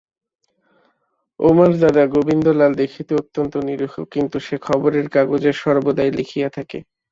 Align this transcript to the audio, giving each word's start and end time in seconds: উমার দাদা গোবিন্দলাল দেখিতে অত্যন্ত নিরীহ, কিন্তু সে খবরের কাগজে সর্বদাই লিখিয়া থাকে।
উমার 1.39 1.71
দাদা 1.81 2.03
গোবিন্দলাল 2.13 2.71
দেখিতে 2.81 3.11
অত্যন্ত 3.15 3.53
নিরীহ, 3.67 3.93
কিন্তু 4.13 4.37
সে 4.39 4.55
খবরের 4.67 5.05
কাগজে 5.15 5.51
সর্বদাই 5.61 6.11
লিখিয়া 6.17 6.49
থাকে। 6.57 6.79